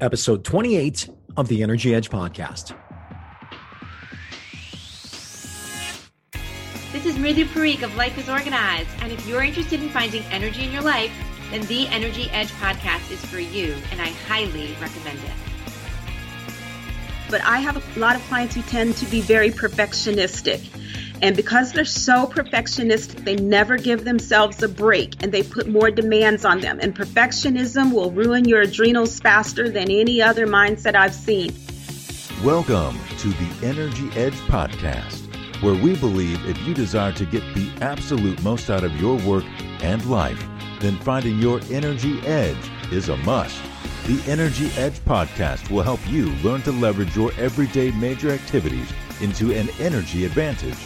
[0.00, 2.76] episode 28 of the Energy Edge podcast.
[6.92, 10.64] This is Mridu Parikh of Life is Organized, and if you're interested in finding energy
[10.64, 11.12] in your life,
[11.50, 15.32] then the Energy Edge podcast is for you, and I highly recommend it.
[17.30, 20.68] But I have a lot of clients who tend to be very perfectionistic.
[21.24, 25.90] And because they're so perfectionistic, they never give themselves a break and they put more
[25.90, 26.78] demands on them.
[26.82, 31.54] And perfectionism will ruin your adrenals faster than any other mindset I've seen.
[32.44, 35.22] Welcome to the Energy Edge podcast,
[35.62, 39.44] where we believe if you desire to get the absolute most out of your work
[39.80, 40.46] and life,
[40.80, 43.62] then finding your energy edge is a must.
[44.06, 49.52] The Energy Edge podcast will help you learn to leverage your everyday major activities into
[49.52, 50.76] an energy advantage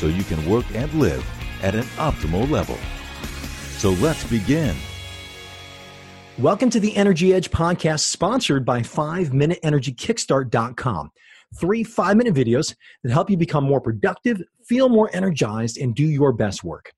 [0.00, 1.22] so you can work and live
[1.62, 2.78] at an optimal level.
[3.76, 4.74] So let's begin.
[6.38, 11.10] Welcome to the Energy Edge podcast, sponsored by 5MinuteEnergyKickstart.com.
[11.60, 16.04] Three five minute videos that help you become more productive, feel more energized, and do
[16.04, 16.90] your best work.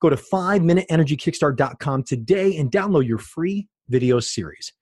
[0.00, 4.72] Go to 5MinuteEnergyKickstart.com today and download your free video series.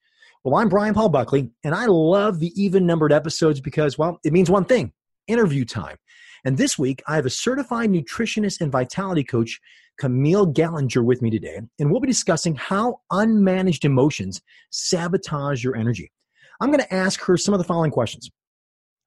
[0.43, 4.33] Well, I'm Brian Paul Buckley, and I love the even numbered episodes because, well, it
[4.33, 4.93] means one thing
[5.27, 5.97] interview time.
[6.45, 9.59] And this week, I have a certified nutritionist and vitality coach,
[9.99, 11.59] Camille Gallinger, with me today.
[11.79, 16.11] And we'll be discussing how unmanaged emotions sabotage your energy.
[16.59, 18.29] I'm going to ask her some of the following questions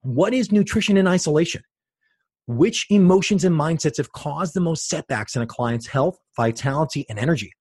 [0.03, 1.63] What is nutrition in isolation?
[2.47, 7.19] Which emotions and mindsets have caused the most setbacks in a client's health, vitality, and
[7.19, 7.53] energy?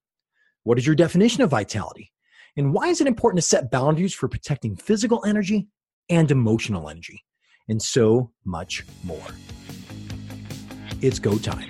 [0.64, 2.12] What is your definition of vitality?
[2.58, 5.68] And why is it important to set boundaries for protecting physical energy
[6.10, 7.24] and emotional energy?
[7.68, 9.28] And so much more.
[11.02, 11.70] It's go time.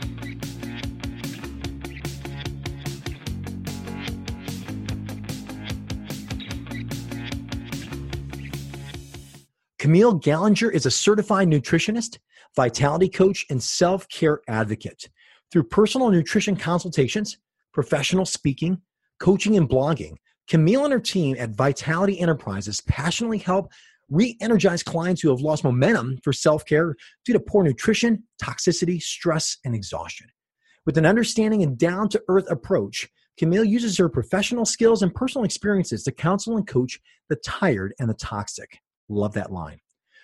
[9.77, 12.17] Camille Gallinger is a certified nutritionist,
[12.55, 15.09] vitality coach, and self care advocate.
[15.52, 17.37] Through personal nutrition consultations,
[17.73, 18.81] professional speaking,
[19.20, 20.15] coaching, and blogging,
[20.48, 23.71] Camille and her team at Vitality Enterprises passionately help
[24.09, 29.02] re energize clients who have lost momentum for self care due to poor nutrition, toxicity,
[29.02, 30.27] stress, and exhaustion.
[30.86, 35.45] With an understanding and down to earth approach, Camille uses her professional skills and personal
[35.45, 36.99] experiences to counsel and coach
[37.30, 38.80] the tired and the toxic.
[39.08, 39.80] Love that line.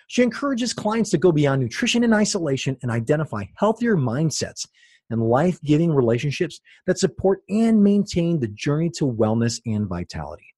[0.08, 4.66] She encourages clients to go beyond nutrition and isolation and identify healthier mindsets
[5.10, 10.55] and life giving relationships that support and maintain the journey to wellness and vitality.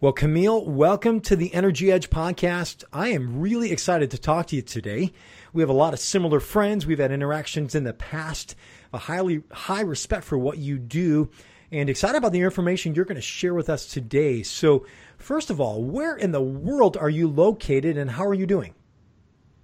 [0.00, 2.84] Well, Camille, welcome to the Energy Edge podcast.
[2.92, 5.12] I am really excited to talk to you today.
[5.52, 6.86] We have a lot of similar friends.
[6.86, 8.54] We've had interactions in the past,
[8.92, 11.30] a highly high respect for what you do,
[11.72, 14.44] and excited about the information you're going to share with us today.
[14.44, 14.86] So,
[15.16, 18.74] first of all, where in the world are you located and how are you doing?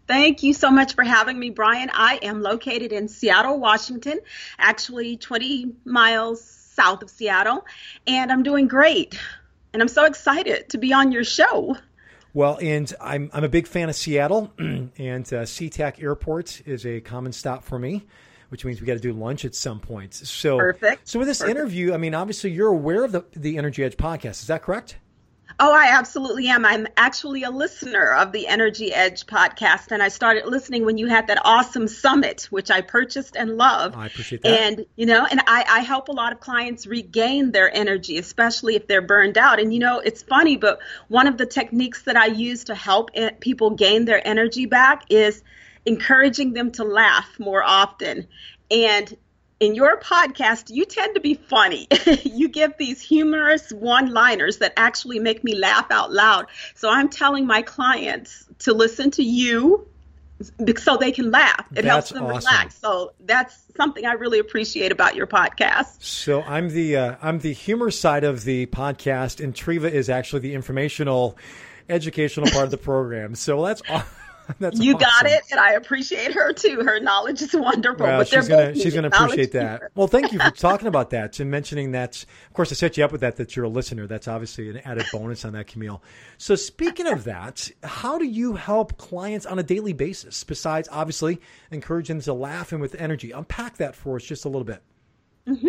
[0.08, 1.92] Thank you so much for having me, Brian.
[1.94, 4.18] I am located in Seattle, Washington,
[4.58, 7.64] actually 20 miles south of Seattle,
[8.08, 9.16] and I'm doing great
[9.74, 11.76] and I'm so excited to be on your show.
[12.32, 17.00] Well, and I'm I'm a big fan of Seattle, and uh, SeaTac Airport is a
[17.00, 18.06] common stop for me,
[18.48, 20.14] which means we got to do lunch at some point.
[20.14, 21.08] So perfect.
[21.08, 21.58] So with this perfect.
[21.58, 24.42] interview, I mean, obviously you're aware of the the Energy Edge podcast.
[24.42, 24.96] Is that correct?
[25.60, 26.64] Oh, I absolutely am.
[26.64, 31.06] I'm actually a listener of the Energy Edge podcast, and I started listening when you
[31.06, 33.94] had that awesome summit, which I purchased and love.
[33.96, 34.48] Oh, I appreciate that.
[34.48, 38.74] And you know, and I, I help a lot of clients regain their energy, especially
[38.74, 39.60] if they're burned out.
[39.60, 43.10] And you know, it's funny, but one of the techniques that I use to help
[43.40, 45.42] people gain their energy back is
[45.86, 48.26] encouraging them to laugh more often.
[48.70, 49.16] And
[49.64, 51.88] in your podcast, you tend to be funny.
[52.24, 56.46] you give these humorous one liners that actually make me laugh out loud.
[56.74, 59.86] So I'm telling my clients to listen to you
[60.76, 61.66] so they can laugh.
[61.70, 62.36] It that's helps them awesome.
[62.36, 62.74] relax.
[62.76, 66.02] So that's something I really appreciate about your podcast.
[66.02, 70.40] So I'm the uh, I'm the humor side of the podcast, and Treva is actually
[70.40, 71.38] the informational,
[71.88, 73.34] educational part of the program.
[73.34, 74.08] So that's awesome.
[74.58, 75.08] That's you awesome.
[75.08, 76.82] got it, and I appreciate her too.
[76.84, 78.06] Her knowledge is wonderful.
[78.06, 79.80] Well, she's gonna she's gonna appreciate that.
[79.80, 79.90] keeper.
[79.94, 82.24] Well, thank you for talking about that and mentioning that.
[82.48, 83.36] Of course, I set you up with that.
[83.36, 84.06] That you're a listener.
[84.06, 86.02] That's obviously an added bonus on that, Camille.
[86.38, 90.44] So, speaking of that, how do you help clients on a daily basis?
[90.44, 93.30] Besides, obviously, encouraging them to laugh and with energy.
[93.30, 94.82] Unpack that for us just a little bit.
[95.46, 95.68] Mm-hmm.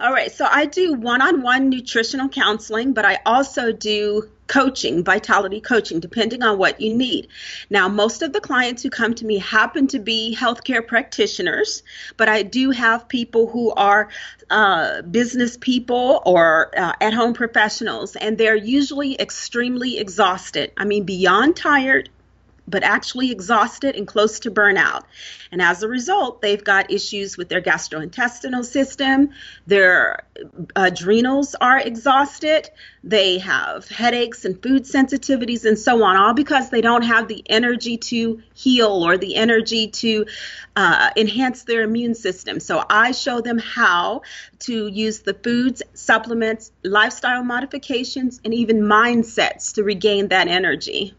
[0.00, 0.32] All right.
[0.32, 5.98] So I do one on one nutritional counseling, but I also do coaching, vitality coaching,
[5.98, 7.26] depending on what you need.
[7.70, 11.82] Now, most of the clients who come to me happen to be healthcare practitioners,
[12.18, 14.10] but I do have people who are
[14.50, 20.70] uh, business people or uh, at home professionals, and they're usually extremely exhausted.
[20.76, 22.10] I mean, beyond tired,
[22.66, 25.02] but actually exhausted and close to burnout.
[25.50, 29.30] And as a result, they've got issues with their gastrointestinal system,
[29.66, 30.24] their
[30.74, 32.70] adrenals are exhausted,
[33.04, 37.42] they have headaches and food sensitivities and so on, all because they don't have the
[37.46, 40.24] energy to heal or the energy to
[40.76, 42.60] uh, enhance their immune system.
[42.60, 44.22] So I show them how
[44.60, 51.14] to use the foods, supplements, lifestyle modifications, and even mindsets to regain that energy.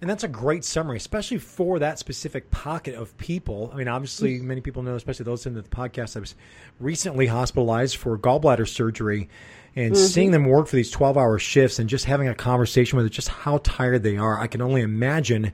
[0.00, 3.70] And that's a great summary, especially for that specific pocket of people.
[3.72, 6.34] I mean, obviously, many people know, especially those in the podcast, I was
[6.78, 9.30] recently hospitalized for gallbladder surgery
[9.74, 10.04] and mm-hmm.
[10.04, 13.28] seeing them work for these 12 hour shifts and just having a conversation with just
[13.28, 14.38] how tired they are.
[14.38, 15.52] I can only imagine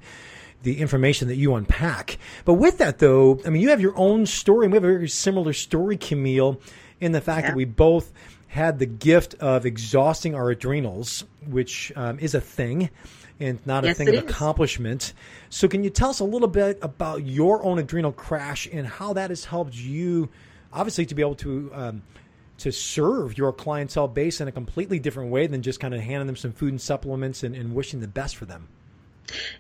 [0.64, 2.18] the information that you unpack.
[2.44, 4.88] But with that, though, I mean, you have your own story, and we have a
[4.88, 6.60] very similar story, Camille,
[7.00, 7.50] in the fact yeah.
[7.50, 8.12] that we both
[8.48, 12.90] had the gift of exhausting our adrenals, which um, is a thing
[13.42, 14.22] and not yes, a thing of is.
[14.22, 15.12] accomplishment.
[15.50, 19.12] So, can you tell us a little bit about your own adrenal crash and how
[19.14, 20.30] that has helped you,
[20.72, 22.02] obviously, to be able to um,
[22.58, 26.26] to serve your clientele base in a completely different way than just kind of handing
[26.26, 28.68] them some food and supplements and, and wishing the best for them?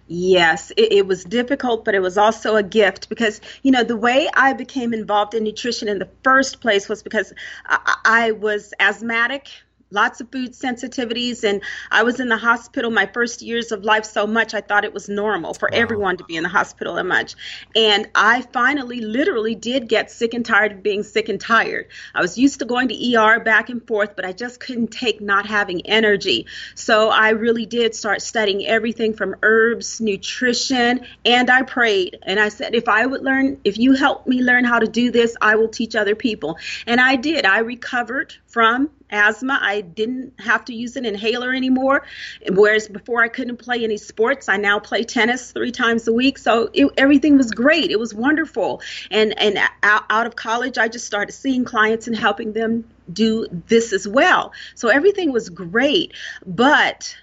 [0.06, 3.96] Yes, it, it, was difficult, but it was also a gift because, you know, the
[3.96, 7.32] way I became involved in nutrition in the first place was because
[7.64, 9.48] I, I was asthmatic
[9.92, 14.04] lots of food sensitivities and i was in the hospital my first years of life
[14.04, 15.78] so much i thought it was normal for wow.
[15.78, 17.34] everyone to be in the hospital that much.
[17.76, 21.88] And i finally literally did get sick and tired of being sick and tired.
[22.14, 25.20] I was used to going to er back and forth but i just couldn't take
[25.20, 26.46] not having energy.
[26.74, 32.18] So i really did start studying everything from herbs nutrition and i prayed.
[32.22, 35.10] And i said if i would learn if you help me learn how to do
[35.10, 36.58] this i will teach other people.
[36.86, 37.44] And i did.
[37.44, 39.58] I recovered from asthma.
[39.60, 42.04] I didn't have to use an inhaler anymore.
[42.50, 46.38] Whereas before I couldn't play any sports, I now play tennis three times a week.
[46.38, 47.90] So it, everything was great.
[47.90, 48.82] It was wonderful.
[49.10, 53.46] And and out, out of college, I just started seeing clients and helping them do
[53.68, 54.52] this as well.
[54.74, 56.14] So everything was great.
[56.46, 57.16] But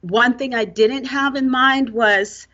[0.00, 2.46] one thing I didn't have in mind was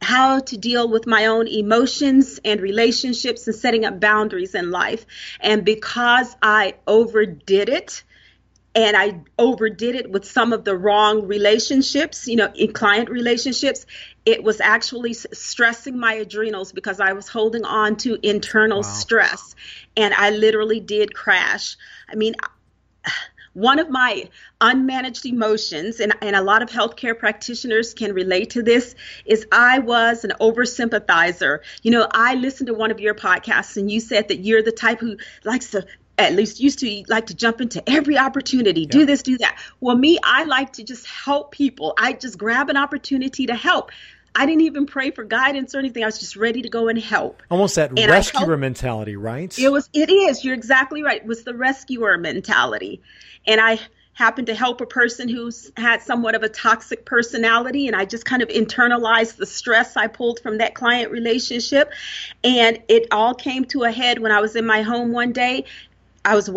[0.00, 5.04] how to deal with my own emotions and relationships and setting up boundaries in life.
[5.40, 8.02] And because I overdid it,
[8.74, 13.84] and I overdid it with some of the wrong relationships, you know, in client relationships,
[14.24, 18.88] it was actually stressing my adrenals because I was holding on to internal wow.
[18.88, 19.56] stress.
[19.96, 21.76] And I literally did crash.
[22.08, 22.36] I mean,
[23.52, 24.28] one of my
[24.60, 28.94] unmanaged emotions, and, and a lot of healthcare practitioners can relate to this,
[29.24, 31.60] is I was an oversympathizer.
[31.82, 34.72] You know, I listened to one of your podcasts, and you said that you're the
[34.72, 35.86] type who likes to
[36.18, 39.58] at least used to like to jump into every opportunity, do this, do that.
[39.80, 41.94] Well, me, I like to just help people.
[41.98, 43.90] I just grab an opportunity to help.
[44.34, 46.02] I didn't even pray for guidance or anything.
[46.02, 47.42] I was just ready to go and help.
[47.50, 49.56] Almost that and rescuer mentality, right?
[49.58, 49.88] It was.
[49.92, 50.44] It is.
[50.44, 51.20] You're exactly right.
[51.20, 53.00] It was the rescuer mentality,
[53.46, 53.80] and I
[54.20, 58.26] happened to help a person who's had somewhat of a toxic personality and I just
[58.26, 61.90] kind of internalized the stress I pulled from that client relationship
[62.44, 65.64] and it all came to a head when I was in my home one day
[66.22, 66.50] I was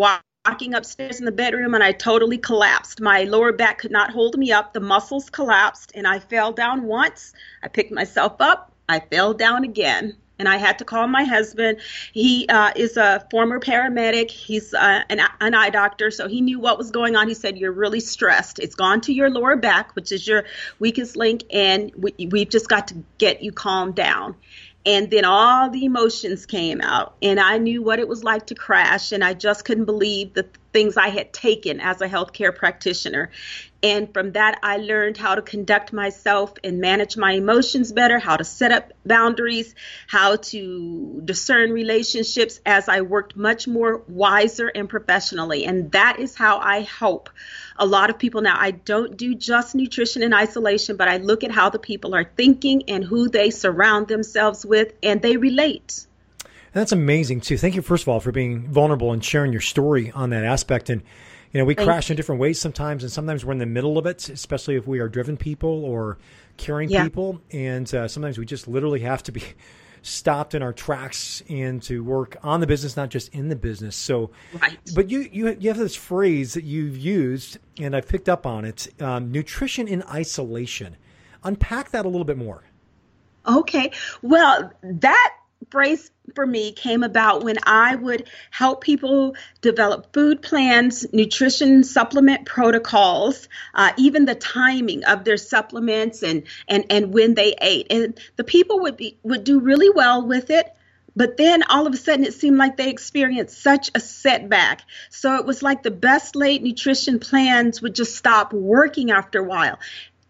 [0.46, 3.00] walking upstairs in the bedroom and I totally collapsed.
[3.00, 4.74] My lower back could not hold me up.
[4.74, 7.32] The muscles collapsed and I fell down once.
[7.62, 8.70] I picked myself up.
[8.86, 11.78] I fell down again and I had to call my husband.
[12.12, 14.30] He uh, is a former paramedic.
[14.30, 17.28] He's uh, an, an, eye doctor, so he knew what was going on.
[17.28, 18.58] He said, "You're really stressed.
[18.58, 20.44] It's gone to your lower back, which is your
[20.78, 24.34] weakest link, and we, we've just got to get you calmed down."
[24.86, 28.54] And then all the emotions came out, and I knew what it was like to
[28.54, 33.30] crash, and I just couldn't believe the things I had taken as a healthcare practitioner.
[33.84, 38.38] And from that, I learned how to conduct myself and manage my emotions better, how
[38.38, 39.74] to set up boundaries,
[40.06, 45.66] how to discern relationships as I worked much more wiser and professionally.
[45.66, 47.28] And that is how I help
[47.76, 48.56] a lot of people now.
[48.58, 52.24] I don't do just nutrition in isolation, but I look at how the people are
[52.24, 56.06] thinking and who they surround themselves with, and they relate.
[56.72, 57.58] that's amazing too.
[57.58, 60.88] Thank you, first of all, for being vulnerable and sharing your story on that aspect.
[60.88, 61.02] And
[61.54, 63.96] you know, we Thank crash in different ways sometimes, and sometimes we're in the middle
[63.96, 66.18] of it, especially if we are driven people or
[66.56, 67.04] caring yeah.
[67.04, 67.40] people.
[67.52, 69.44] And uh, sometimes we just literally have to be
[70.02, 73.94] stopped in our tracks and to work on the business, not just in the business.
[73.94, 74.80] So, right.
[74.96, 78.64] But you you you have this phrase that you've used, and I picked up on
[78.64, 80.96] it: um, nutrition in isolation.
[81.44, 82.64] Unpack that a little bit more.
[83.46, 83.92] Okay.
[84.22, 85.36] Well, that
[85.70, 92.46] phrase for me came about when I would help people develop food plans, nutrition supplement
[92.46, 97.88] protocols, uh, even the timing of their supplements and, and, and when they ate.
[97.90, 100.72] And the people would be would do really well with it.
[101.16, 104.82] But then all of a sudden, it seemed like they experienced such a setback.
[105.10, 109.44] So it was like the best laid nutrition plans would just stop working after a
[109.44, 109.78] while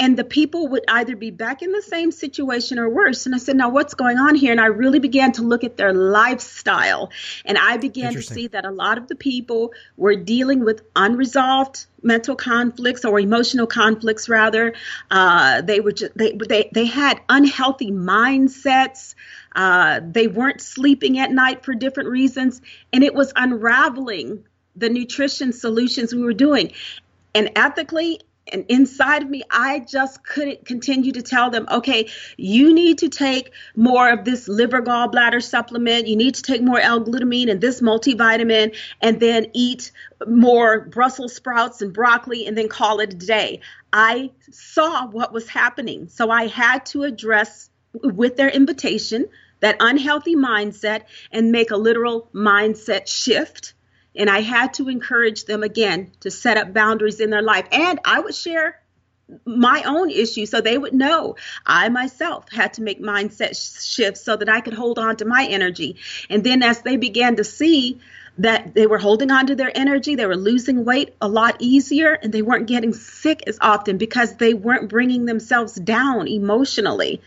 [0.04, 3.24] and the people would either be back in the same situation or worse.
[3.24, 4.52] And I said, Now, what's going on here?
[4.52, 7.10] And I really began to look at their lifestyle.
[7.46, 11.86] And I began to see that a lot of the people were dealing with unresolved
[12.02, 14.74] mental conflicts or emotional conflicts, rather.
[15.10, 19.14] Uh, they, were just, they, they, they had unhealthy mindsets.
[19.56, 22.60] Uh, they weren't sleeping at night for different reasons.
[22.92, 24.44] And it was unraveling
[24.76, 26.72] the nutrition solutions we were doing.
[27.34, 28.20] And ethically
[28.52, 33.08] and inside of me, I just couldn't continue to tell them, okay, you need to
[33.08, 36.06] take more of this liver gallbladder supplement.
[36.06, 39.92] You need to take more L-glutamine and this multivitamin, and then eat
[40.26, 43.60] more Brussels sprouts and broccoli, and then call it a day.
[43.92, 47.70] I saw what was happening, so I had to address
[48.02, 49.26] with their invitation
[49.60, 53.73] that unhealthy mindset and make a literal mindset shift
[54.16, 57.66] and I had to encourage them again to set up boundaries in their life.
[57.72, 58.80] And I would share
[59.46, 63.56] my own issues so they would know I myself had to make mindset
[63.94, 65.96] shifts so that I could hold on to my energy.
[66.28, 68.00] And then as they began to see
[68.38, 72.12] that they were holding on to their energy, they were losing weight a lot easier,
[72.12, 77.22] and they weren't getting sick as often because they weren't bringing themselves down emotionally.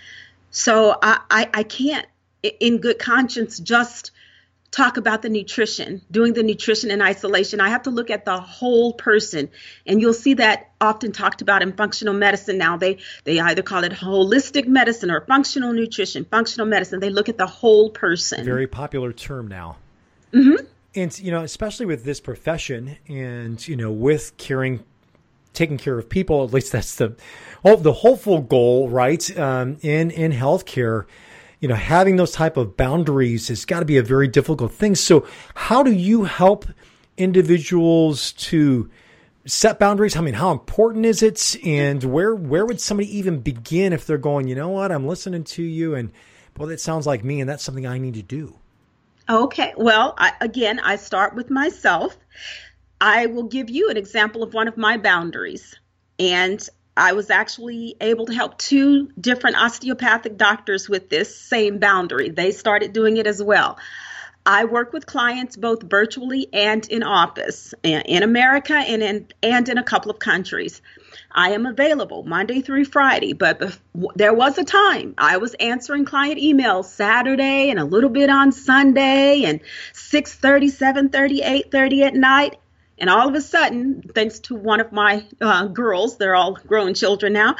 [0.52, 2.06] So I, I, I can't,
[2.44, 4.12] in good conscience, just
[4.72, 7.62] talk about the nutrition, doing the nutrition in isolation.
[7.62, 9.50] I have to look at the whole person.
[9.86, 12.78] And you'll see that often talked about in functional medicine now.
[12.78, 17.00] They they either call it holistic medicine or functional nutrition, functional medicine.
[17.00, 18.44] They look at the whole person.
[18.44, 19.78] Very popular term now.
[20.34, 20.66] Mm-hmm.
[20.96, 24.84] And you know, especially with this profession and you know, with caring
[25.54, 27.16] taking care of people, at least that's the
[27.64, 29.38] oh, the hopeful goal, right?
[29.38, 31.06] Um, in in healthcare
[31.60, 34.96] you know, having those type of boundaries has got to be a very difficult thing.
[34.96, 36.66] So how do you help
[37.18, 38.90] individuals to
[39.46, 40.16] set boundaries?
[40.16, 41.56] I mean, how important is it?
[41.66, 45.44] And where, where would somebody even begin if they're going, you know what, I'm listening
[45.46, 46.12] to you and
[46.58, 48.58] well, that sounds like me and that's something I need to do.
[49.30, 49.74] Okay.
[49.78, 52.18] Well, I, again, I start with myself.
[53.00, 55.76] I will give you an example of one of my boundaries.
[56.18, 62.30] And I was actually able to help two different osteopathic doctors with this same boundary.
[62.30, 63.78] They started doing it as well.
[64.48, 69.78] I work with clients both virtually and in office in America and in and in
[69.78, 70.82] a couple of countries.
[71.34, 73.78] I am available Monday through Friday, but
[74.16, 78.54] there was a time I was answering client emails Saturday and a little bit on
[78.54, 79.60] Sunday and
[79.94, 82.58] 6:30, 7:30, 8:30 at night
[83.00, 86.94] and all of a sudden, thanks to one of my uh, girls, they're all grown
[86.94, 87.56] children now,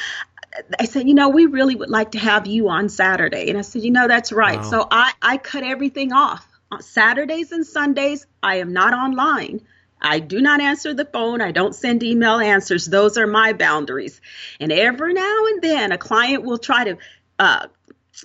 [0.80, 3.50] I said, you know, we really would like to have you on Saturday.
[3.50, 4.58] And I said, you know, that's right.
[4.60, 4.70] Wow.
[4.70, 6.48] So I, I cut everything off.
[6.72, 9.62] On Saturdays and Sundays, I am not online.
[10.02, 11.42] I do not answer the phone.
[11.42, 12.86] I don't send email answers.
[12.86, 14.20] Those are my boundaries.
[14.60, 16.98] And every now and then, a client will try to
[17.40, 17.68] uh,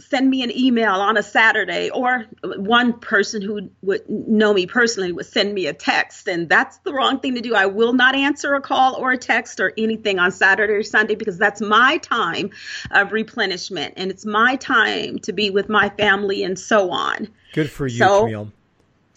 [0.01, 5.13] send me an email on a Saturday, or one person who would know me personally
[5.13, 7.55] would send me a text, and that's the wrong thing to do.
[7.55, 11.15] I will not answer a call or a text or anything on Saturday or Sunday
[11.15, 12.51] because that's my time
[12.91, 17.29] of replenishment and it's my time to be with my family and so on.
[17.53, 18.53] Good for you, so, Camille.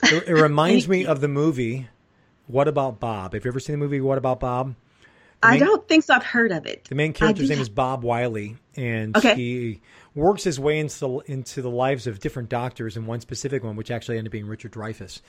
[0.03, 1.87] It, it reminds me of the movie
[2.47, 3.33] What About Bob?
[3.33, 4.75] Have you ever seen the movie What About Bob?
[5.43, 6.15] Main, I don't think so.
[6.15, 6.85] I've heard of it.
[6.85, 9.35] The main character's name is Bob Wiley, and okay.
[9.35, 9.81] he
[10.15, 13.91] works his way into into the lives of different doctors, and one specific one, which
[13.91, 15.21] actually ended up being Richard Dreyfuss.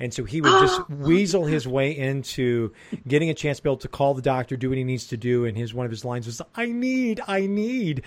[0.00, 2.72] And so he would just weasel his way into
[3.06, 5.16] getting a chance to be able to call the doctor, do what he needs to
[5.16, 5.44] do.
[5.44, 8.02] And his one of his lines was, "I need, I need,"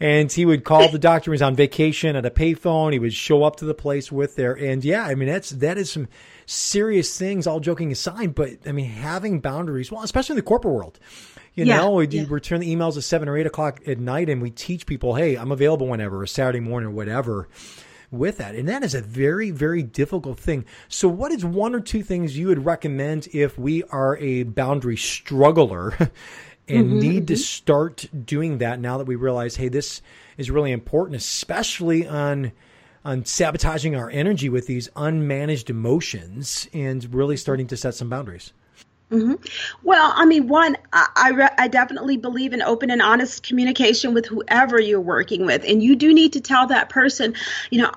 [0.00, 1.30] and he would call the doctor.
[1.30, 2.92] He was on vacation at a payphone.
[2.92, 5.78] He would show up to the place with there, and yeah, I mean that's that
[5.78, 6.08] is some
[6.46, 7.46] serious things.
[7.46, 10.98] All joking aside, but I mean having boundaries, well, especially in the corporate world.
[11.56, 12.24] You yeah, know, we yeah.
[12.28, 15.36] return the emails at seven or eight o'clock at night, and we teach people, "Hey,
[15.36, 17.48] I'm available whenever, a Saturday morning or whatever."
[18.12, 20.64] With that, and that is a very, very difficult thing.
[20.88, 24.96] So, what is one or two things you would recommend if we are a boundary
[24.96, 25.96] struggler
[26.68, 27.26] and mm-hmm, need mm-hmm.
[27.26, 30.02] to start doing that now that we realize, hey, this
[30.36, 32.52] is really important, especially on
[33.04, 38.52] on sabotaging our energy with these unmanaged emotions and really starting to set some boundaries.
[39.10, 39.34] Mm-hmm.
[39.84, 44.14] Well, I mean, one, I, I, re- I, definitely believe in open and honest communication
[44.14, 45.64] with whoever you're working with.
[45.64, 47.34] And you do need to tell that person,
[47.70, 47.92] you know,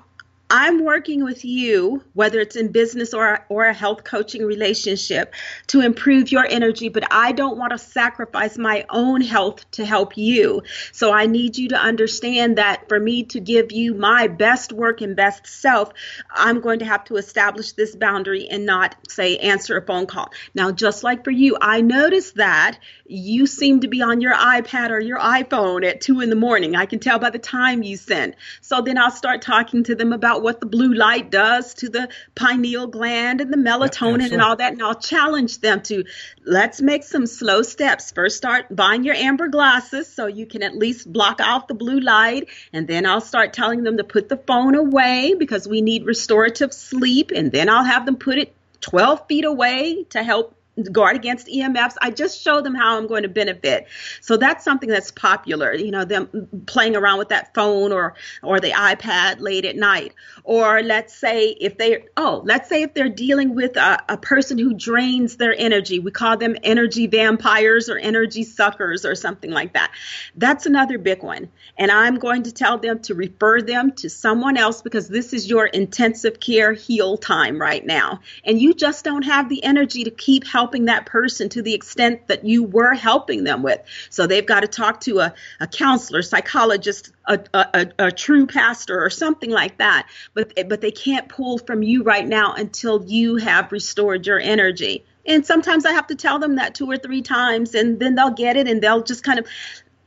[0.50, 5.32] I'm working with you, whether it's in business or, or a health coaching relationship,
[5.68, 10.16] to improve your energy, but I don't want to sacrifice my own health to help
[10.16, 10.62] you.
[10.92, 15.00] So I need you to understand that for me to give you my best work
[15.00, 15.92] and best self,
[16.30, 20.32] I'm going to have to establish this boundary and not say answer a phone call.
[20.54, 24.90] Now, just like for you, I noticed that you seem to be on your iPad
[24.90, 26.74] or your iPhone at two in the morning.
[26.74, 28.36] I can tell by the time you send.
[28.60, 32.08] So then I'll start talking to them about what the blue light does to the
[32.34, 34.72] pineal gland and the melatonin yep, and all that.
[34.72, 36.04] And I'll challenge them to
[36.44, 38.12] let's make some slow steps.
[38.12, 42.00] First, start buying your amber glasses so you can at least block out the blue
[42.00, 42.48] light.
[42.72, 46.72] And then I'll start telling them to put the phone away because we need restorative
[46.72, 47.30] sleep.
[47.34, 51.96] And then I'll have them put it 12 feet away to help guard against EMFs.
[52.00, 53.86] I just show them how I'm going to benefit.
[54.20, 58.60] So that's something that's popular, you know, them playing around with that phone or or
[58.60, 60.14] the iPad late at night.
[60.44, 64.58] Or let's say if they oh, let's say if they're dealing with a, a person
[64.58, 65.98] who drains their energy.
[65.98, 69.92] We call them energy vampires or energy suckers or something like that.
[70.36, 71.48] That's another big one.
[71.76, 75.48] And I'm going to tell them to refer them to someone else because this is
[75.48, 78.20] your intensive care heal time right now.
[78.44, 81.74] And you just don't have the energy to keep helping helping that person to the
[81.74, 83.80] extent that you were helping them with.
[84.08, 89.04] So they've got to talk to a, a counselor, psychologist, a, a, a true pastor,
[89.04, 90.08] or something like that.
[90.32, 95.04] But but they can't pull from you right now until you have restored your energy.
[95.26, 98.30] And sometimes I have to tell them that two or three times, and then they'll
[98.30, 99.46] get it, and they'll just kind of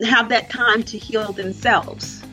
[0.08, 2.24] have that time to heal themselves.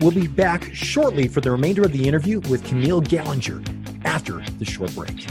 [0.00, 3.62] We'll be back shortly for the remainder of the interview with Camille Gallinger
[4.04, 5.26] after the short break.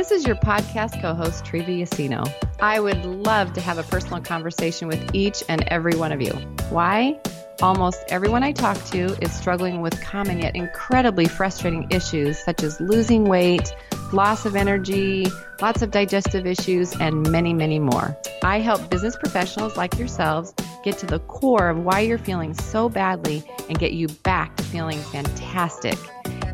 [0.00, 2.26] This is your podcast co host, Treva Yacino.
[2.58, 6.32] I would love to have a personal conversation with each and every one of you.
[6.70, 7.20] Why?
[7.60, 12.80] Almost everyone I talk to is struggling with common yet incredibly frustrating issues such as
[12.80, 13.74] losing weight,
[14.10, 15.26] loss of energy,
[15.60, 18.16] lots of digestive issues, and many, many more.
[18.42, 22.88] I help business professionals like yourselves get to the core of why you're feeling so
[22.88, 25.98] badly and get you back to feeling fantastic.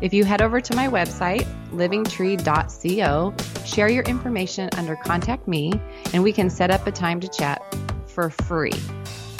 [0.01, 3.33] If you head over to my website, livingtree.co,
[3.65, 5.73] share your information under Contact Me,
[6.13, 7.61] and we can set up a time to chat
[8.05, 8.73] for free.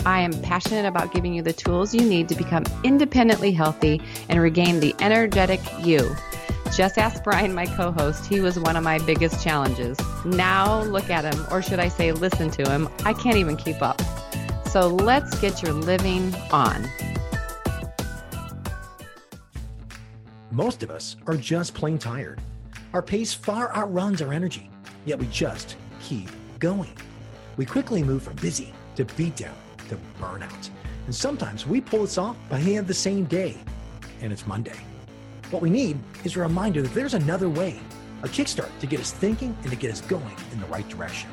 [0.06, 4.42] I am passionate about giving you the tools you need to become independently healthy and
[4.42, 6.10] regain the energetic you.
[6.76, 8.26] Just ask Brian, my co host.
[8.26, 9.98] He was one of my biggest challenges.
[10.26, 12.90] Now look at him, or should I say, listen to him.
[13.06, 14.02] I can't even keep up.
[14.66, 16.88] So let's get your living on.
[20.52, 22.40] Most of us are just plain tired.
[22.94, 24.70] Our pace far outruns our energy,
[25.06, 26.30] yet we just keep
[26.60, 26.94] going.
[27.58, 29.56] We quickly move from busy to beatdown
[29.90, 30.70] to burnout.
[31.06, 33.58] And sometimes we pull this off by of the same day,
[34.22, 34.78] and it's Monday.
[35.52, 37.82] What we need is a reminder that there's another way,
[38.24, 41.30] a kickstart to get us thinking and to get us going in the right direction.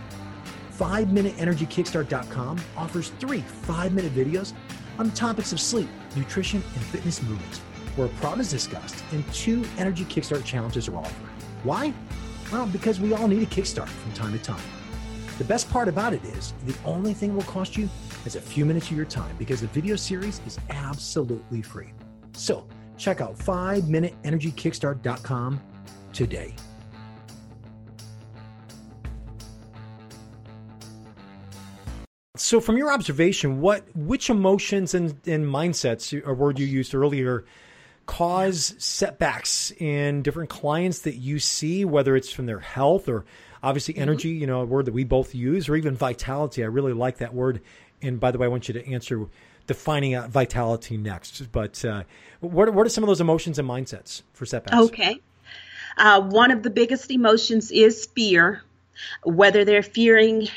[0.77, 4.55] 5MinuteEnergyKickstart.com offers three five minute videos
[4.99, 7.61] on the topics of sleep, nutrition, and fitness movement
[7.97, 11.29] where a problem is discussed and two energy kickstart challenges are offered.
[11.63, 11.95] Why?
[12.53, 14.61] Well, because we all need a kickstart from time to time.
[15.39, 17.89] The best part about it is the only thing it will cost you
[18.25, 21.93] is a few minutes of your time because the video series is absolutely free.
[22.33, 25.61] So check out 5MinuteEnergyKickstart.com
[26.13, 26.55] today.
[32.37, 37.45] So, from your observation, what which emotions and, and mindsets, a word you used earlier,
[38.07, 43.25] cause setbacks in different clients that you see, whether it's from their health or
[43.63, 44.03] obviously mm-hmm.
[44.03, 46.63] energy, you know, a word that we both use, or even vitality.
[46.63, 47.61] I really like that word.
[48.03, 49.27] And by the way, I want you to answer
[49.67, 51.51] defining out vitality next.
[51.51, 52.05] But uh,
[52.41, 54.77] what, what are some of those emotions and mindsets for setbacks?
[54.77, 55.21] Okay.
[55.97, 58.63] Uh, one of the biggest emotions is fear,
[59.23, 60.49] whether they're fearing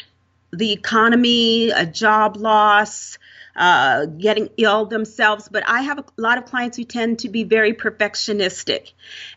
[0.51, 3.17] the economy, a job loss,
[3.57, 5.49] uh, getting ill themselves.
[5.49, 8.93] But I have a lot of clients who tend to be very perfectionistic.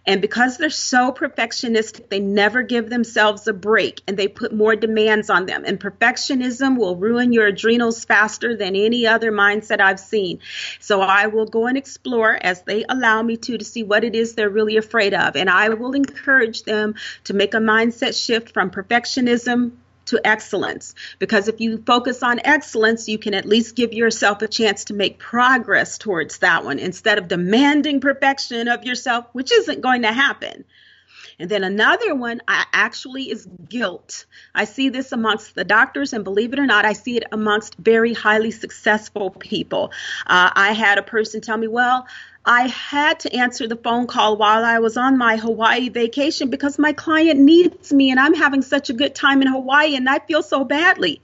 [0.07, 4.77] And because they're so perfectionistic, they never give themselves a break and they put more
[4.77, 5.65] demands on them.
[5.67, 10.41] And perfectionism will ruin your adrenals faster than any other mindset I've seen.
[10.81, 14.15] So I will go and explore as they allow me to to see what it
[14.15, 15.37] is they're really afraid of.
[15.37, 19.73] And I will encourage them to make a mindset shift from perfectionism
[20.07, 20.95] to excellence.
[21.19, 24.95] Because if you focus on excellence, you can at least give yourself a chance to
[24.95, 30.13] make progress towards that one instead of demanding perfection of yourself, which isn't going to
[30.13, 30.65] happen.
[31.41, 34.27] And then another one I actually is guilt.
[34.55, 37.77] I see this amongst the doctors, and believe it or not, I see it amongst
[37.79, 39.91] very highly successful people.
[40.27, 42.07] Uh, I had a person tell me, Well,
[42.45, 46.79] I had to answer the phone call while I was on my Hawaii vacation because
[46.79, 50.19] my client needs me and I'm having such a good time in Hawaii and I
[50.19, 51.23] feel so badly.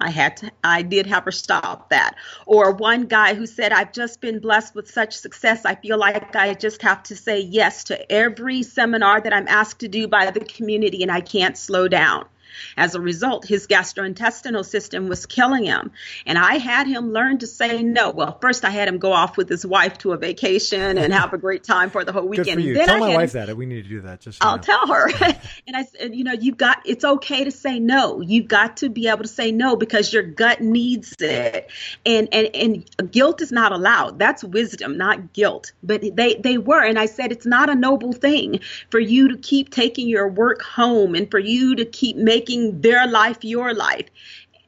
[0.00, 2.14] I had to, I did have her stop that.
[2.46, 5.64] Or one guy who said, I've just been blessed with such success.
[5.64, 9.80] I feel like I just have to say yes to every seminar that I'm asked
[9.80, 12.26] to do by the community and I can't slow down.
[12.76, 15.90] As a result, his gastrointestinal system was killing him.
[16.26, 18.10] And I had him learn to say no.
[18.10, 21.32] Well, first I had him go off with his wife to a vacation and have
[21.32, 22.46] a great time for the whole weekend.
[22.46, 22.74] Good for you.
[22.74, 23.56] Then tell I my wife him, that.
[23.56, 24.20] We need to do that.
[24.20, 24.62] Just I'll know.
[24.62, 25.08] tell her.
[25.66, 28.20] and I said, you know, you've got, it's okay to say no.
[28.20, 31.70] You've got to be able to say no because your gut needs it.
[32.04, 34.18] And, and, and guilt is not allowed.
[34.18, 35.72] That's wisdom, not guilt.
[35.82, 36.82] But they, they were.
[36.82, 40.62] And I said, it's not a noble thing for you to keep taking your work
[40.62, 42.37] home and for you to keep making
[42.80, 44.06] their life your life.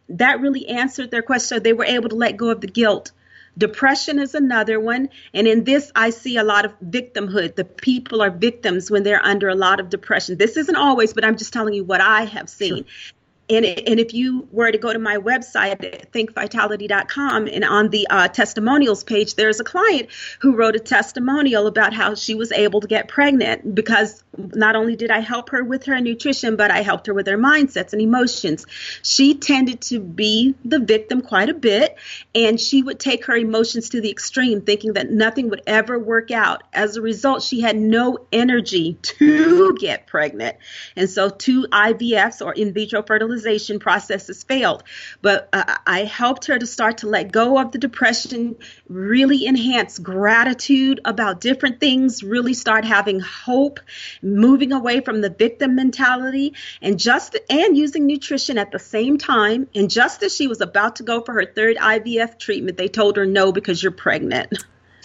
[0.08, 1.56] That really answered their question.
[1.56, 3.12] So they were able to let go of the guilt.
[3.58, 5.08] Depression is another one.
[5.34, 7.56] And in this, I see a lot of victimhood.
[7.56, 10.38] The people are victims when they're under a lot of depression.
[10.38, 12.84] This isn't always, but I'm just telling you what I have seen.
[12.84, 13.14] Sure.
[13.50, 18.28] And, and if you were to go to my website thinkvitality.com and on the uh,
[18.28, 20.08] testimonials page, there's a client
[20.40, 24.94] who wrote a testimonial about how she was able to get pregnant because not only
[24.94, 28.00] did I help her with her nutrition, but I helped her with her mindsets and
[28.00, 28.66] emotions.
[29.02, 31.96] She tended to be the victim quite a bit,
[32.34, 36.30] and she would take her emotions to the extreme, thinking that nothing would ever work
[36.30, 36.62] out.
[36.72, 40.56] As a result, she had no energy to get pregnant.
[40.94, 44.84] And so, two IVFs or in vitro fertilization fertilization has failed.
[45.22, 48.56] But uh, I helped her to start to let go of the depression,
[48.88, 53.80] really enhance gratitude about different things, really start having hope,
[54.22, 59.68] moving away from the victim mentality, and just and using nutrition at the same time.
[59.74, 63.16] And just as she was about to go for her third IVF treatment, they told
[63.16, 64.52] her no because you're pregnant.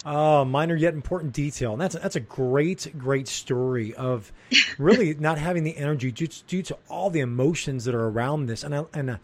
[0.08, 1.72] Oh, minor yet important detail.
[1.72, 4.32] And that's a, that's a great, great story of
[4.78, 8.46] really not having the energy due to, due to all the emotions that are around
[8.46, 8.62] this.
[8.62, 9.18] And I, and I,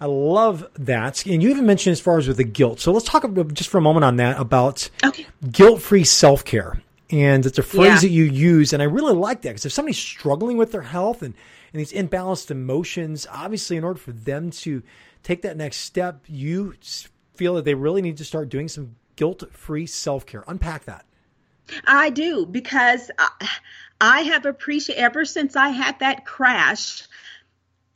[0.00, 1.26] I love that.
[1.26, 2.78] And you even mentioned as far as with the guilt.
[2.78, 5.26] So let's talk just for a moment on that about okay.
[5.50, 6.80] guilt free self care.
[7.10, 8.00] And it's a phrase yeah.
[8.00, 8.72] that you use.
[8.72, 11.34] And I really like that because if somebody's struggling with their health and,
[11.72, 14.84] and these imbalanced emotions, obviously, in order for them to
[15.24, 16.74] take that next step, you
[17.34, 20.44] feel that they really need to start doing some guilt free self care.
[20.46, 21.04] Unpack that.
[21.86, 23.10] I do because
[24.00, 27.02] I have appreciated ever since I had that crash.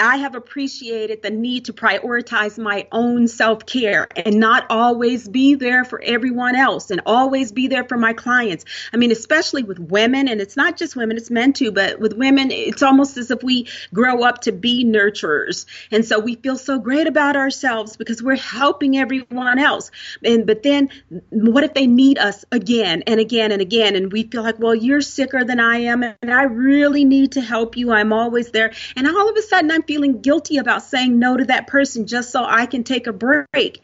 [0.00, 5.54] I have appreciated the need to prioritize my own self care and not always be
[5.54, 8.64] there for everyone else and always be there for my clients.
[8.92, 12.12] I mean, especially with women, and it's not just women, it's men too, but with
[12.14, 15.64] women, it's almost as if we grow up to be nurturers.
[15.92, 19.92] And so we feel so great about ourselves because we're helping everyone else.
[20.24, 20.90] And but then
[21.30, 23.94] what if they need us again and again and again?
[23.94, 27.40] And we feel like, well, you're sicker than I am, and I really need to
[27.40, 27.92] help you.
[27.92, 28.72] I'm always there.
[28.96, 32.30] And all of a sudden, I'm feeling guilty about saying no to that person just
[32.30, 33.82] so I can take a break.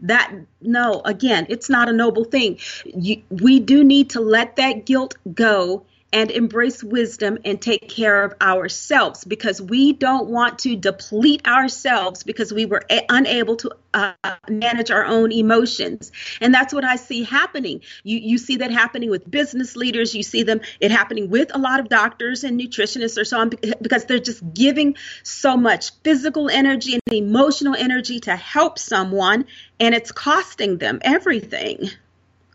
[0.00, 2.58] That, no, again, it's not a noble thing.
[2.84, 8.22] You, we do need to let that guilt go and embrace wisdom and take care
[8.22, 13.70] of ourselves because we don't want to deplete ourselves because we were a- unable to
[13.94, 14.12] uh,
[14.48, 16.12] manage our own emotions.
[16.40, 17.80] And that's what i see happening.
[18.04, 20.14] You you see that happening with business leaders.
[20.14, 23.50] You see them it happening with a lot of doctors and nutritionists or so on
[23.80, 29.46] because they're just giving so much physical energy and emotional energy to help someone
[29.80, 31.88] and it's costing them everything.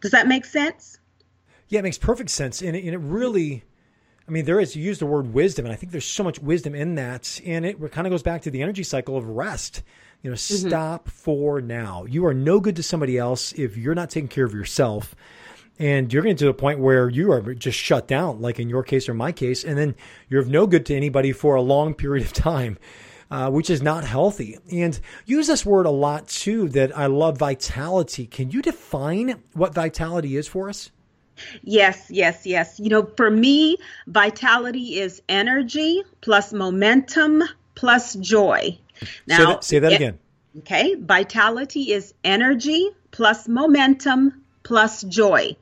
[0.02, 1.00] Does that make sense
[1.70, 3.64] yeah, it makes perfect sense, and it, and it really.
[4.28, 6.40] I mean, there is you use the word wisdom, and I think there's so much
[6.40, 9.84] wisdom in that, and it kind of goes back to the energy cycle of rest.
[10.22, 10.68] You know, mm-hmm.
[10.68, 12.04] stop for now.
[12.06, 15.16] You are no good to somebody else if you're not taking care of yourself,
[15.80, 18.84] and you're getting to the point where you are just shut down, like in your
[18.84, 19.96] case or my case, and then
[20.28, 22.78] you're of no good to anybody for a long period of time.
[23.30, 24.58] Uh, which is not healthy.
[24.72, 28.26] And use this word a lot too that I love vitality.
[28.26, 30.92] Can you define what vitality is for us?
[31.64, 32.80] Yes, yes, yes.
[32.80, 37.44] You know, for me, vitality is energy plus momentum
[37.76, 38.78] plus joy.
[39.28, 40.20] Now, say that, say that it, again.
[40.60, 45.56] Okay, vitality is energy plus momentum plus joy.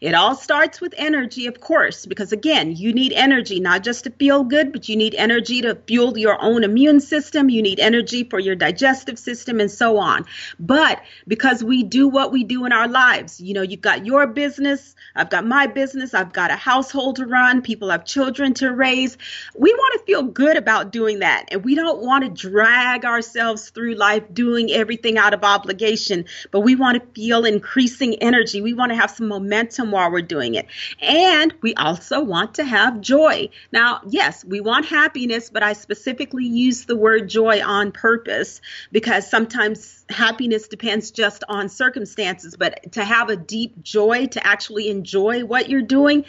[0.00, 4.10] It all starts with energy, of course, because again, you need energy not just to
[4.10, 7.48] feel good, but you need energy to fuel your own immune system.
[7.48, 10.24] You need energy for your digestive system and so on.
[10.58, 14.26] But because we do what we do in our lives, you know, you've got your
[14.26, 18.72] business, I've got my business, I've got a household to run, people have children to
[18.72, 19.18] raise.
[19.54, 21.46] We want to feel good about doing that.
[21.50, 26.60] And we don't want to drag ourselves through life doing everything out of obligation, but
[26.60, 28.60] we want to feel increasing energy.
[28.60, 30.66] We want to have some momentum momentum while we're doing it.
[31.00, 33.48] And we also want to have joy.
[33.72, 38.60] Now, yes, we want happiness, but I specifically use the word joy on purpose
[38.92, 42.56] because sometimes happiness depends just on circumstances.
[42.56, 46.24] But to have a deep joy, to actually enjoy what you're doing,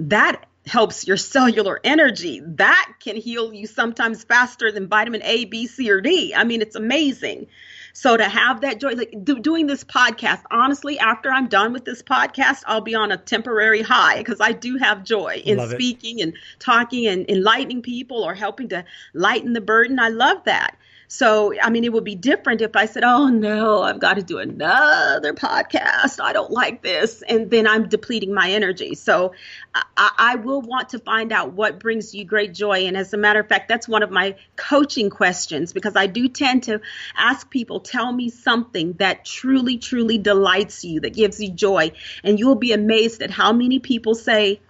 [0.00, 2.40] that helps your cellular energy.
[2.44, 6.34] That can heal you sometimes faster than vitamin A, B, C, or D.
[6.36, 7.46] I mean, it's amazing.
[7.98, 11.84] So to have that joy, like do, doing this podcast, honestly, after I'm done with
[11.84, 15.70] this podcast, I'll be on a temporary high because I do have joy in love
[15.70, 16.22] speaking it.
[16.22, 18.84] and talking and enlightening people or helping to
[19.14, 19.98] lighten the burden.
[19.98, 20.76] I love that.
[21.10, 24.22] So, I mean, it would be different if I said, oh no, I've got to
[24.22, 26.20] do another podcast.
[26.20, 27.22] I don't like this.
[27.26, 28.94] And then I'm depleting my energy.
[28.94, 29.32] So,
[29.74, 32.86] I, I, will want to find out what brings you great joy.
[32.86, 36.28] And as a matter of fact, that's one of my coaching questions because I do
[36.28, 36.82] tend to
[37.16, 41.92] ask people, tell me something that truly, truly delights you, that gives you joy.
[42.22, 44.60] And you'll be amazed at how many people say,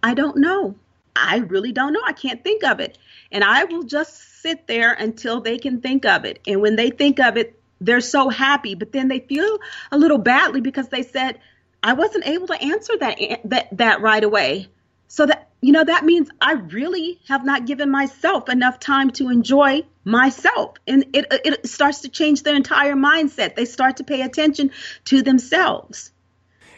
[0.00, 0.76] I don't know.
[1.16, 2.02] I really don't know.
[2.06, 2.98] I can't think of it.
[3.32, 6.38] And I will just sit there until they can think of it.
[6.46, 9.58] And when they think of it, they're so happy, but then they feel
[9.90, 11.40] a little badly because they said,
[11.82, 14.68] I wasn't able to answer that that that right away.
[15.08, 19.30] So that you know that means I really have not given myself enough time to
[19.30, 20.76] enjoy myself.
[20.86, 23.56] And it it starts to change their entire mindset.
[23.56, 24.70] They start to pay attention
[25.06, 26.12] to themselves.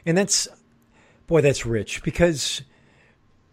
[0.06, 0.48] And that's
[1.26, 2.62] boy that's rich because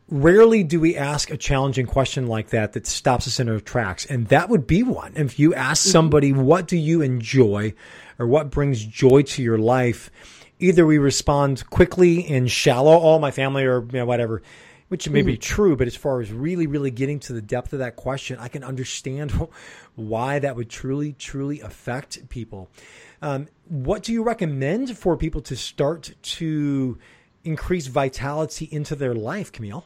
[0.10, 4.06] rarely do we ask a challenging question like that that stops us in our tracks.
[4.06, 5.14] And that would be one.
[5.16, 5.92] If you ask mm-hmm.
[5.92, 7.74] somebody, what do you enjoy
[8.20, 10.12] or what brings joy to your life?
[10.60, 14.42] Either we respond quickly and shallow, oh, my family or you know, whatever,
[14.88, 15.28] which may mm-hmm.
[15.28, 15.76] be true.
[15.76, 18.64] But as far as really, really getting to the depth of that question, I can
[18.64, 19.32] understand
[19.96, 22.70] why that would truly, truly affect people.
[23.22, 27.00] Um, what do you recommend for people to start to
[27.44, 29.86] increase vitality into their life, Camille?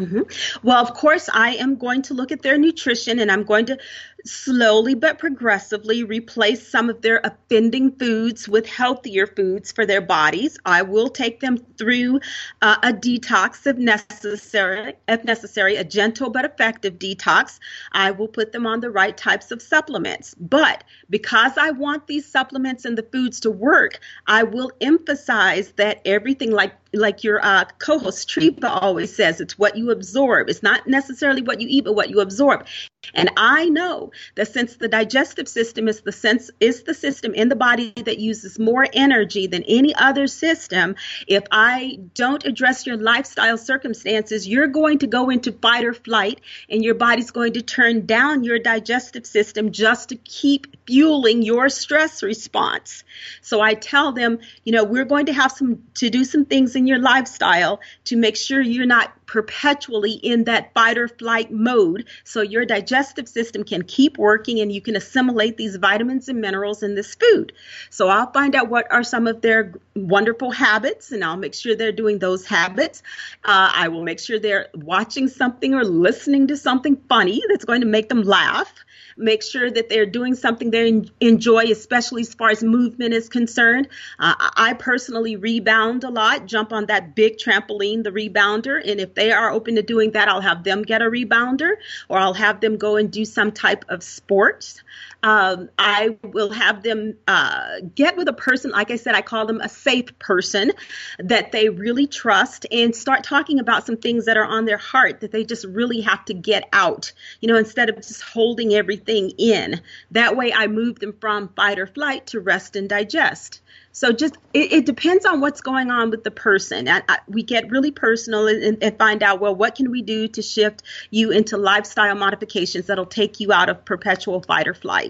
[0.00, 0.66] Mm-hmm.
[0.66, 3.78] Well, of course, I am going to look at their nutrition and I'm going to
[4.24, 10.58] slowly but progressively replace some of their offending foods with healthier foods for their bodies.
[10.64, 12.20] I will take them through
[12.62, 17.58] uh, a detox if necessary, if necessary, a gentle but effective detox.
[17.92, 20.34] I will put them on the right types of supplements.
[20.38, 26.00] But because I want these supplements and the foods to work, I will emphasize that
[26.04, 30.48] everything like like your uh, co-host Treva always says, it's what you absorb.
[30.48, 32.66] It's not necessarily what you eat, but what you absorb.
[33.14, 37.48] And I know that since the digestive system is the sense is the system in
[37.48, 40.96] the body that uses more energy than any other system,
[41.26, 46.40] if I don't address your lifestyle circumstances, you're going to go into fight or flight
[46.68, 51.68] and your body's going to turn down your digestive system just to keep fueling your
[51.68, 53.04] stress response.
[53.42, 56.76] So I tell them, you know, we're going to have some to do some things
[56.76, 62.04] in your lifestyle to make sure you're not perpetually in that fight or flight mode
[62.24, 66.82] so your digestive system can keep working and you can assimilate these vitamins and minerals
[66.82, 67.52] in this food.
[67.90, 71.76] So I'll find out what are some of their wonderful habits and I'll make sure
[71.76, 73.04] they're doing those habits.
[73.44, 77.82] Uh, I will make sure they're watching something or listening to something funny that's going
[77.82, 78.74] to make them laugh
[79.20, 83.88] make sure that they're doing something they enjoy, especially as far as movement is concerned.
[84.18, 88.80] Uh, I personally rebound a lot, jump on that big trampoline, the rebounder.
[88.84, 91.72] And if they are open to doing that, I'll have them get a rebounder
[92.08, 94.82] or I'll have them go and do some type of sports
[95.22, 99.46] um, I will have them uh, get with a person, like I said, I call
[99.46, 100.72] them a safe person
[101.18, 105.20] that they really trust and start talking about some things that are on their heart
[105.20, 109.30] that they just really have to get out, you know, instead of just holding everything
[109.38, 109.80] in.
[110.10, 113.60] That way I move them from fight or flight to rest and digest.
[113.92, 116.88] So just it, it, depends on what's going on with the person.
[116.88, 120.28] I, I, we get really personal and, and, find out well what can we do
[120.28, 125.09] to shift you into lifestyle modifications that'll take you out of perpetual fight or flight.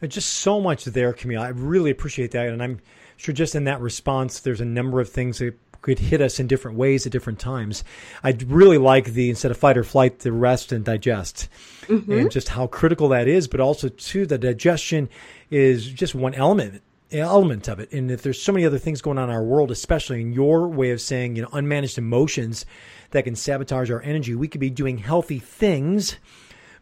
[0.00, 1.42] There's just so much there, Camille.
[1.42, 2.80] I really appreciate that, and I'm
[3.16, 6.46] sure just in that response, there's a number of things that could hit us in
[6.46, 7.84] different ways at different times.
[8.24, 11.48] I really like the instead of fight or flight, the rest and digest,
[11.82, 12.10] mm-hmm.
[12.10, 13.46] and just how critical that is.
[13.48, 15.08] But also, too, the digestion
[15.50, 17.92] is just one element element of it.
[17.92, 20.66] And if there's so many other things going on in our world, especially in your
[20.66, 22.66] way of saying, you know, unmanaged emotions
[23.10, 26.16] that can sabotage our energy, we could be doing healthy things,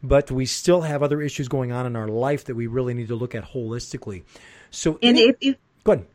[0.08, 3.08] but we still have other issues going on in our life that we really need
[3.08, 4.22] to look at holistically.
[4.70, 6.06] So, and if, if, go ahead.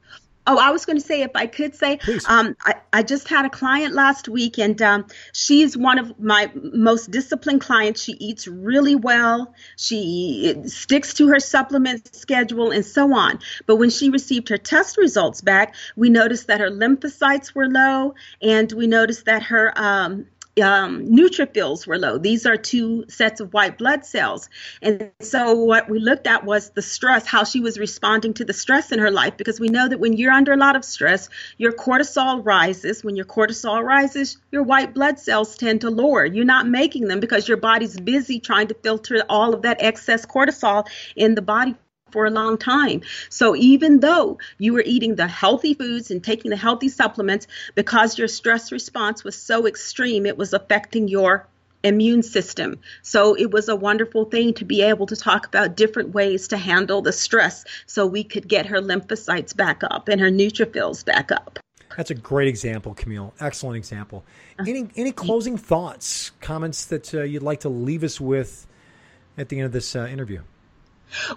[0.48, 3.46] Oh, I was going to say, if I could say, um, I, I, just had
[3.46, 8.02] a client last week, and um, she's one of my most disciplined clients.
[8.02, 13.40] She eats really well, she sticks to her supplement schedule, and so on.
[13.68, 18.16] But when she received her test results back, we noticed that her lymphocytes were low,
[18.42, 20.26] and we noticed that her um,
[20.62, 22.18] um, neutrophils were low.
[22.18, 24.50] These are two sets of white blood cells.
[24.82, 28.54] And so what we looked at was the stress, how she was responding to the
[28.54, 31.30] stress in her life, because we know that when you're under a lot of stress,
[31.58, 33.04] your cortisol rises.
[33.04, 36.26] When your cortisol rises, your white blood cells tend to lower.
[36.26, 40.26] You're not making them because your body's busy trying to filter all of that excess
[40.26, 41.76] cortisol in the body
[42.12, 43.02] for a long time.
[43.30, 48.18] So even though you were eating the healthy foods and taking the healthy supplements, because
[48.18, 51.48] your stress response was so extreme, it was affecting your
[51.84, 52.80] immune system.
[53.02, 56.58] So it was a wonderful thing to be able to talk about different ways to
[56.58, 61.32] handle the stress so we could get her lymphocytes back up and her neutrophils back
[61.32, 61.60] up.
[61.96, 63.34] That's a great example, Camille.
[63.40, 64.24] Excellent example.
[64.60, 68.68] Any any closing thoughts, comments that uh, you'd like to leave us with
[69.38, 70.44] at the end of this uh, interview?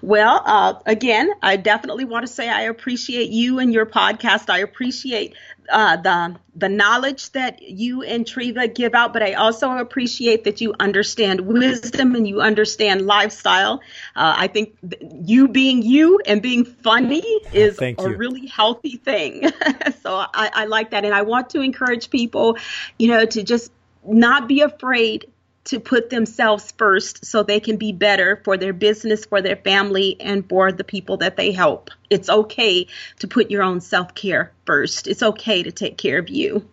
[0.00, 4.50] Well, uh, again, I definitely want to say I appreciate you and your podcast.
[4.50, 5.34] I appreciate
[5.70, 10.60] uh, the the knowledge that you and Treva give out, but I also appreciate that
[10.60, 13.80] you understand wisdom and you understand lifestyle.
[14.14, 19.50] Uh, I think you being you and being funny is a really healthy thing.
[20.02, 22.58] so I, I like that, and I want to encourage people,
[22.98, 23.72] you know, to just
[24.04, 25.31] not be afraid
[25.64, 30.16] to put themselves first so they can be better for their business, for their family,
[30.20, 31.90] and for the people that they help.
[32.10, 32.86] It's okay
[33.20, 35.06] to put your own self care first.
[35.06, 36.68] It's okay to take care of you.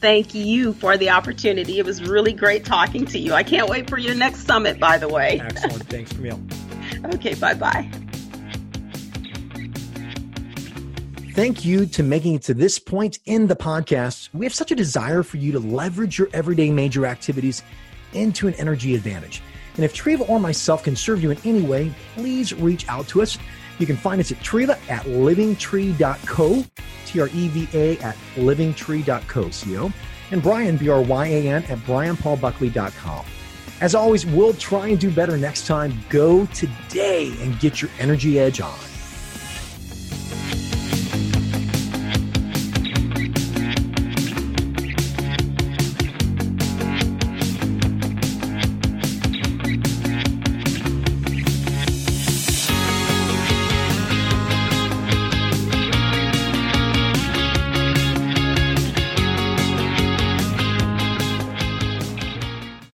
[0.00, 1.78] Thank you for the opportunity.
[1.78, 3.34] It was really great talking to you.
[3.34, 5.38] I can't wait for your next summit, by the way.
[5.44, 5.86] Excellent.
[5.88, 6.40] Thanks, Camille.
[7.14, 7.90] okay, bye bye.
[11.34, 14.30] Thank you to making it to this point in the podcast.
[14.34, 17.62] We have such a desire for you to leverage your everyday major activities
[18.12, 19.40] into an energy advantage.
[19.76, 23.22] And if Treva or myself can serve you in any way, please reach out to
[23.22, 23.38] us.
[23.78, 26.64] You can find us at Treva at livingtree.co,
[27.06, 29.92] T R E V A at livingtree.co, C-O,
[30.32, 33.24] and Brian, B R Y A N, at brianpaulbuckley.com.
[33.80, 35.98] As always, we'll try and do better next time.
[36.10, 38.89] Go today and get your energy edge on.